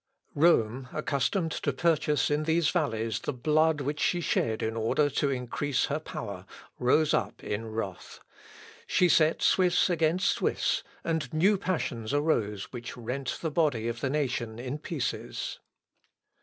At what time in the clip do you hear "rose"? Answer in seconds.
6.79-7.13